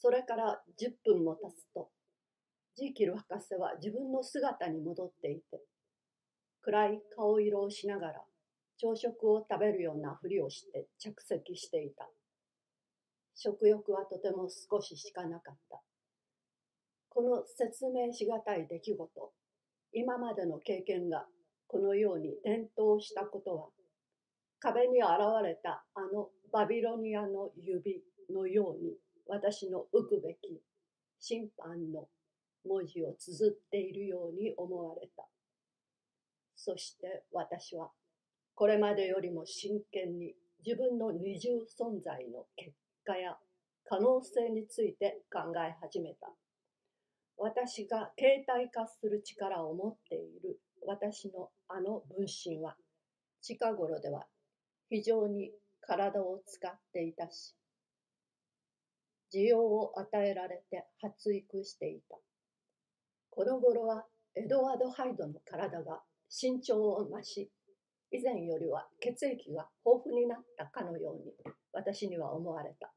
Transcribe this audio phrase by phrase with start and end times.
[0.00, 1.90] それから10分も経つと、
[2.74, 5.60] ジーキル博士は自分の姿に戻っていて、
[6.62, 8.24] 暗い顔色をしながら
[8.78, 12.08] 朝食を食べるようなふりをして着席していた。
[13.36, 15.82] 食欲はとても少ししかなかった。
[17.10, 19.32] この説明しがたい出来事、
[19.92, 21.26] 今までの経験が
[21.66, 23.68] このように転倒したことは、
[24.60, 25.10] 壁に現
[25.44, 28.94] れたあのバビロニアの指のように
[29.30, 30.60] 私の浮くべき
[31.20, 32.08] 審判の
[32.66, 35.24] 文字を綴っているように思われた。
[36.56, 37.90] そして私は
[38.56, 40.34] これまでよりも真剣に
[40.66, 42.72] 自分の二重存在の結
[43.04, 43.36] 果や
[43.84, 46.26] 可能性について考え始めた。
[47.38, 52.74] 私が形態化する力を持っている私のあの分身は
[53.40, 54.26] 近頃では
[54.90, 57.54] 非常に体を使っていたし
[59.32, 62.16] 需要を与えられて発育していた。
[63.30, 64.04] この頃は
[64.34, 67.50] エドワード・ハイドの体が身長を増し、
[68.12, 71.32] 以前よりは血液が豊富になったかのように
[71.72, 72.92] 私には思われた。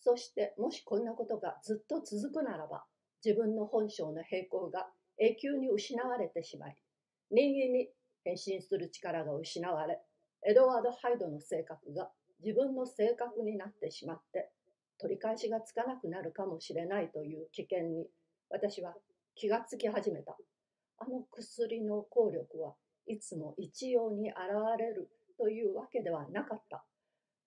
[0.00, 2.84] そしてもしこんなことがずっと続くならば、
[3.24, 6.76] 自分の本性の平行が永久に失われてしまい、
[7.30, 7.88] 人間に
[8.24, 10.00] 変身する力が失われ、
[10.44, 12.10] エドワード・ハイドの性格が
[12.44, 14.50] 自分の性格になってしまって
[15.02, 18.06] 取り返しがつかなくなるかもしれないという危険に
[18.48, 18.94] 私は
[19.34, 20.36] 気がつき始めた。
[20.98, 22.74] あの薬の効力は
[23.08, 24.38] いつも一様に現
[24.78, 26.84] れるというわけではなかった。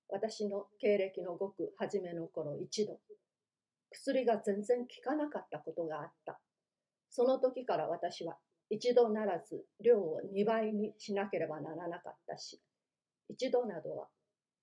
[0.09, 2.99] 私の経歴のごく初めの頃一度、
[3.89, 6.41] 薬が全然効かなかったことがあった。
[7.09, 8.35] その時から私は
[8.69, 12.59] 一度ならず量を2倍にしなければならなかったし、
[13.29, 14.07] 一度などは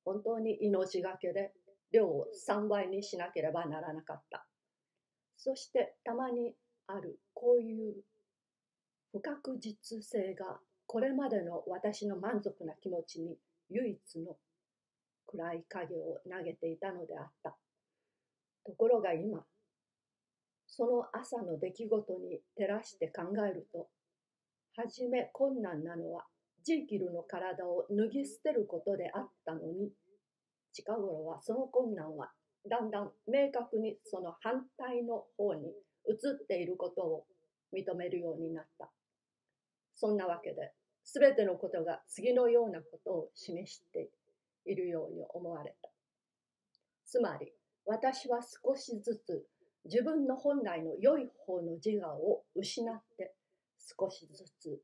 [0.05, 1.53] 本当に命がけで
[1.93, 4.47] 量を3倍にしなければならなかった。
[5.37, 6.55] そしてたまに
[6.87, 7.95] あるこういう
[9.13, 13.37] 不確実性がこれまでの私の満足な気持ちに
[13.71, 14.37] 唯一の
[15.27, 17.57] 暗い影を投げていたのであった。
[18.65, 19.45] ところが今、
[20.67, 23.89] その朝の出来事に照らして考えると、
[24.77, 26.25] はじめ困難なのは
[26.65, 29.91] ジーキルの体を脱ぎ捨てることであったのに、
[30.73, 32.31] 近頃はその困難は
[32.69, 35.67] だんだん明確にその反対の方に
[36.09, 37.25] 移っていることを
[37.75, 38.91] 認めるようになった。
[39.95, 40.73] そんなわけで、
[41.05, 44.11] すべてのことが次のようなことを示して
[44.65, 45.91] いるように思われた。
[47.07, 47.53] つまり、
[47.85, 49.45] 私は少しずつ
[49.85, 53.35] 自分の本来の良い方の自我を失って
[53.99, 54.81] 少しずつ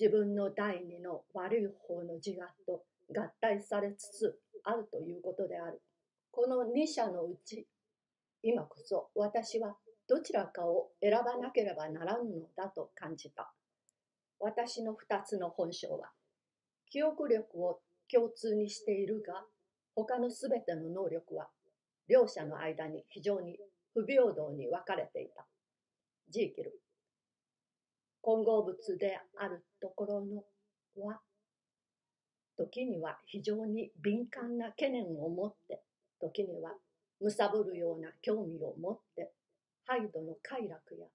[0.00, 5.82] 自分の第二の悪い方の自我と合体されつつあるということである。
[6.30, 7.66] この2者のうち、
[8.42, 9.76] 今こそ私は
[10.08, 13.52] どちらかを選ばなければならぬのだと感じた。
[14.38, 16.10] 私の2つの本性は、
[16.90, 17.80] 記憶力を
[18.12, 19.44] 共通にしているが、
[19.94, 21.48] 他のすべての能力は、
[22.08, 23.58] 両者の間に非常に
[23.94, 25.46] 不平等に分かれていた。
[26.28, 26.78] ジーキル。
[28.20, 30.44] 混合物であるところの
[31.06, 31.20] は
[32.56, 35.82] 時には非常に敏感な懸念を持って、
[36.20, 36.72] 時には
[37.20, 39.32] 貪るような興味を持って、
[39.86, 41.06] ハイドの快楽や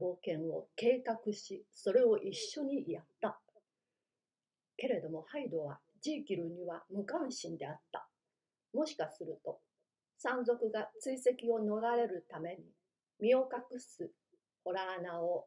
[0.00, 3.38] 冒険を計画し、それを一緒にやった。
[4.76, 8.06] けれどもハイドはジーキルには無関心であった。
[8.74, 9.58] もしかすると、
[10.18, 12.64] 山賊が追跡を逃れるために
[13.20, 14.10] 身を隠す
[14.64, 15.46] ホラー穴を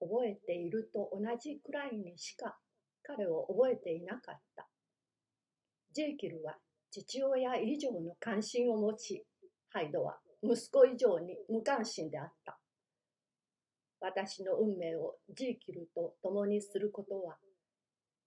[0.00, 2.56] 覚えていると同じくらいにしか
[3.06, 4.66] 彼を覚えていなかった。
[5.92, 6.56] ジェイキルは
[6.90, 9.24] 父親以上の関心を持ち、
[9.70, 12.58] ハイドは息子以上に無関心であった。
[14.00, 17.36] 私の運命をジーキルと共にすることは、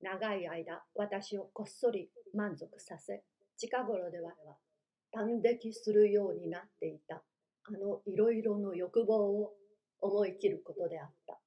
[0.01, 3.23] 長い間私をこっそり満足させ、
[3.57, 4.33] 近頃では
[5.11, 7.21] 短撃するようになっていた
[7.65, 9.51] あのいろいろの欲望を
[9.99, 11.39] 思い切ることであった。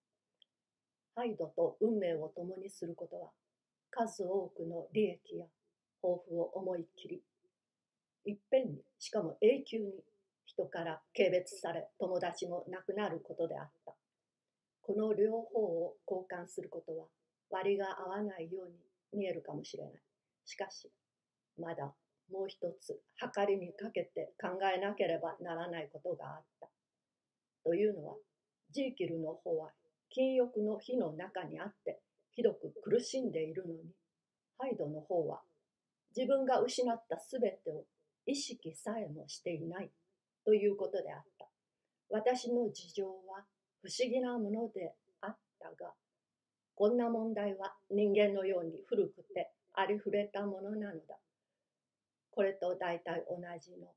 [1.14, 3.30] ハイドと運命を共にすることは、
[3.90, 5.46] 数多くの利益や
[6.00, 7.22] 抱負を思いっきり、
[8.24, 9.92] いっぺんに、しかも永久に
[10.46, 13.94] 人から軽蔑され、友達もなくなることであった。
[14.82, 17.06] この両方を交換することは、
[17.50, 18.74] 割が合わないように
[19.12, 19.92] 見えるかもしれない。
[20.44, 20.90] しかし、
[21.58, 21.92] まだ
[22.30, 26.68] もう一つ、計りにかけて考えなければならないことがあった。
[27.64, 28.16] というのは、
[28.70, 29.70] ジーキルの方は
[30.14, 32.00] 禁欲の火の中にあって
[32.32, 33.80] ひどく苦しんでいるのに、
[34.58, 35.40] ハイドの方は
[36.14, 37.84] 自分が失ったすべてを
[38.26, 39.90] 意識さえもしていない。
[40.44, 41.48] ということであった。
[42.10, 43.44] 私の事情は
[43.80, 45.92] 不思議なものであったが、
[46.74, 51.16] こんな問題は人間のように古くてありふれたものなのだ。
[52.30, 53.88] これと大体同じの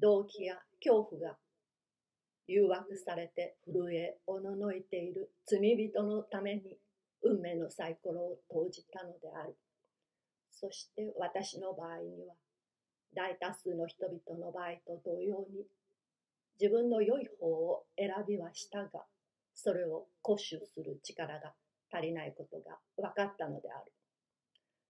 [0.00, 1.36] 動機や恐怖が
[2.50, 6.76] 誘惑されて震えおののいている罪人のために
[7.22, 9.54] 運命のサイコロを投じたのである。
[10.50, 12.34] そして私の場合には
[13.14, 15.64] 大多数の人々の場合と同様に
[16.60, 19.04] 自分の良い方を選びはしたが
[19.54, 21.52] それを固守する力が
[21.92, 23.92] 足りないことが分かったのである。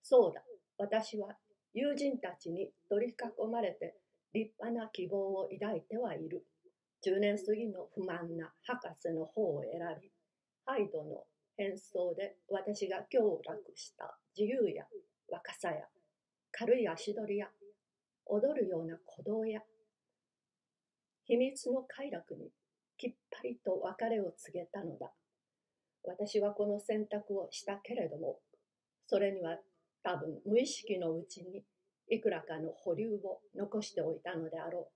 [0.02, 0.42] そうだ、
[0.78, 1.36] 私は
[1.74, 3.96] 友人たちに取り囲まれて
[4.32, 6.46] 立派な希望を抱いてはいる。
[7.04, 10.10] 10年過ぎの不満な博士の方を選び、
[10.66, 11.24] ハイドの
[11.56, 14.84] 変装で私が享楽した自由や
[15.28, 15.86] 若さや
[16.52, 17.48] 軽い足取りや
[18.26, 19.60] 踊るような鼓動や
[21.24, 22.50] 秘密の快楽に
[22.98, 25.10] きっぱりと別れを告げたのだ。
[26.04, 28.40] 私はこの選択をしたけれども、
[29.06, 29.56] それには
[30.02, 31.62] 多分無意識のうちに
[32.08, 34.90] いくらかの保留を残しておいたのであろ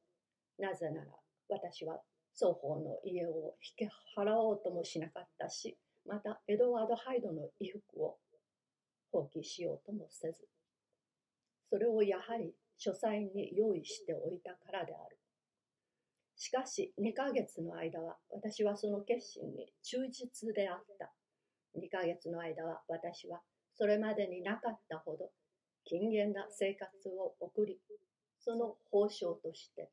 [0.58, 0.62] う。
[0.62, 2.00] なぜなら私は
[2.34, 5.76] 双方の家を引き払おうともしなかったし、
[6.06, 8.16] またエドワード・ハイドの衣服を
[9.12, 10.48] 放棄しようともせず、
[11.70, 15.18] それをやはり書斎に用意しておいたからである。
[16.36, 21.12] しかし2ヶ月の間は私はその決心に忠実であった。
[21.78, 23.40] 2ヶ月の間は私は
[23.72, 25.30] それまでになかったほど
[25.84, 27.78] 禁厳な生活を送り、
[28.40, 29.90] その報奨として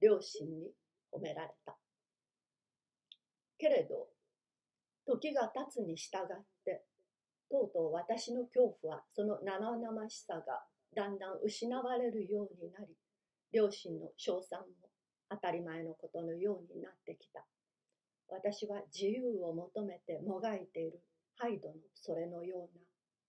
[0.00, 0.72] 両親に
[1.12, 1.76] 褒められた。
[3.58, 4.08] けれど、
[5.06, 6.84] 時が経つに従って、
[7.50, 10.62] とうとう私の恐怖はその生々しさが
[10.94, 12.86] だんだん失われるようになり、
[13.52, 14.66] 両親の称賛も
[15.28, 17.44] 当たり前のことのようになってきた。
[18.28, 21.00] 私は自由を求めてもがいている
[21.36, 22.80] ハイドのそれのような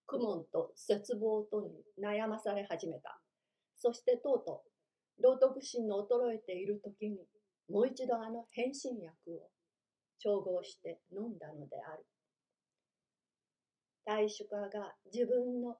[0.05, 3.19] 苦悶と絶望とに悩まされ始めた。
[3.75, 4.70] そしてとうとう
[5.21, 7.17] 道徳心の衰えている時に
[7.69, 9.49] もう一度あの変身薬を
[10.19, 12.05] 調合して飲んだのである。
[14.05, 15.77] 大主家が自分の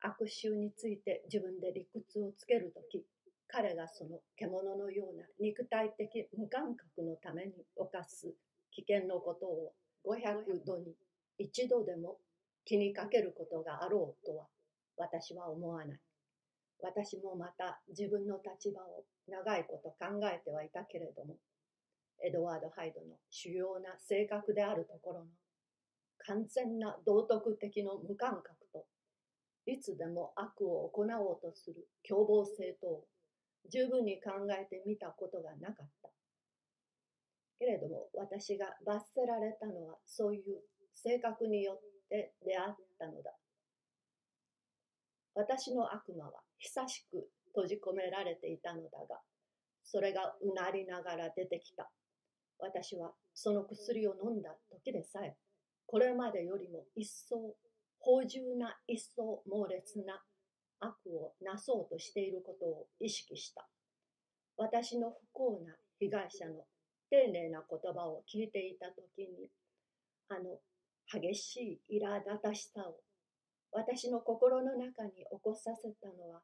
[0.00, 3.04] 悪臭について自分で理屈をつけるとき、
[3.48, 8.34] 彼がその獣のような肉体的無感覚のために犯す
[8.72, 9.72] 危険のことを
[10.04, 10.94] 500度に
[11.38, 12.18] 一度でも
[12.64, 14.46] 気にかけることがあろうとは
[14.96, 16.00] 私は思わない。
[16.84, 21.36] 私もまた自分の立場を長いこと考えてはいたけれども、
[22.22, 25.26] エドワード・ハイドの主要な性格であるところの
[26.26, 28.84] 完全な道徳的の無感覚と、
[29.64, 33.04] いつでも悪を行おうとする凶暴性とを
[33.72, 36.10] 十分に考えてみたことがなかった。
[37.58, 40.60] けれども私が罰せられたのはそういう
[40.92, 41.80] 性格によっ
[42.10, 43.32] て出会ったのだ。
[45.34, 46.32] 私の悪魔は
[46.64, 49.20] 久しく閉じ込められていたのだが、
[49.84, 51.90] それがうなりながら出てきた。
[52.58, 55.36] 私はその薬を飲んだ時でさえ、
[55.86, 57.54] これまでよりも一層、
[57.98, 60.22] 芳醇な一層猛烈な
[60.80, 63.68] 悪をなそうとしていることを意識した。
[64.56, 66.64] 私の不幸な被害者の
[67.10, 69.50] 丁寧な言葉を聞いていたときに、
[70.30, 70.56] あの
[71.12, 72.96] 激しい苛立たしさを
[73.74, 76.40] 私の心の中に起こさせたのは、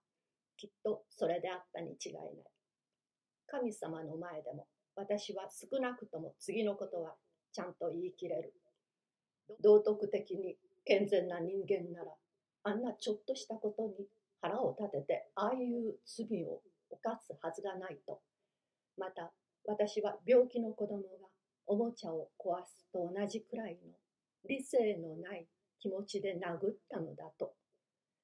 [0.61, 2.27] きっとそれであったに違いない。
[3.47, 7.15] 神様の前でも私は少なくとも次のことは
[7.51, 8.53] ちゃんと言い切れる。
[9.63, 12.13] 道徳的に健全な人間なら、
[12.65, 14.07] あんなちょっとしたことに
[14.43, 18.21] 腹を立ててああいう罪を犯すはずがないと。
[18.99, 19.33] また
[19.65, 21.05] 私は病気の子供が
[21.67, 23.95] おもちゃを壊すと同じくらいの
[24.47, 25.47] 理性のない
[25.81, 27.55] 気持ちで殴ったのだと。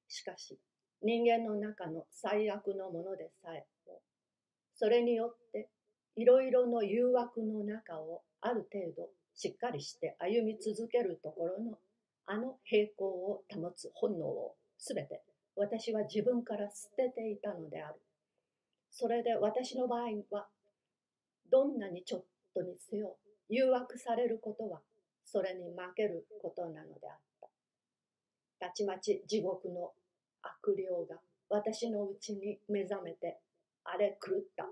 [0.09, 0.59] しかし
[1.03, 4.01] 人間の中の最悪のものでさえも
[4.75, 5.69] それによって
[6.17, 11.79] いろいろの誘惑の中をある程度しっかりして歩み続けるところの
[12.27, 15.23] あの平行を保つ本能をすべて
[15.57, 17.95] 私は自分から捨てていたのである。
[18.91, 20.47] それで私の場合は、
[21.51, 22.25] どんなにちょっ
[22.55, 23.17] とにせよ、
[23.49, 24.81] 誘惑されることは、
[25.25, 27.49] それに負けることなのであった。
[28.69, 29.93] たちまち地獄の
[30.61, 33.39] 悪霊が私のうちに目覚めて、
[33.85, 34.67] あれ狂った。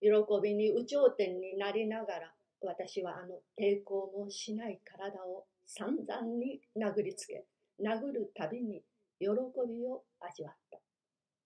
[0.00, 0.10] 喜
[0.42, 7.44] びに有頂天になりながら、私はあの抵抗もしない体を散々に殴りつけ、
[7.80, 8.82] 殴るたびに
[9.18, 10.78] 喜びを味わった。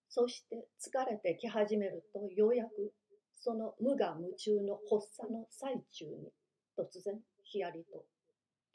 [0.08, 2.92] そして疲れてき始めるとようやく
[3.36, 6.32] その無我夢中の発作の最中に
[6.76, 7.14] 突然
[7.44, 8.04] ひやりと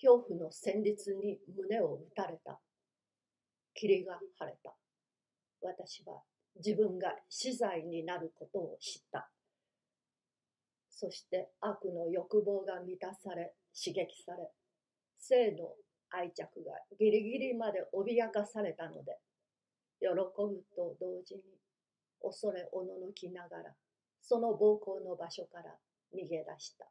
[0.02, 2.60] 恐怖の旋律に胸を打たれた。
[3.74, 4.74] 霧が晴れた。
[5.62, 6.22] 私は
[6.56, 9.30] 自分が死罪になることを知った。
[10.90, 14.52] そして悪の欲望が満たされ、刺激され、
[15.18, 15.74] 性の
[16.12, 19.18] 愛着がギリギリまで脅かされたので、
[20.00, 21.42] 喜ぶと同時に
[22.22, 23.76] 恐れおののきながら、
[24.22, 25.76] その暴行の場所から
[26.14, 26.86] 逃げ出した。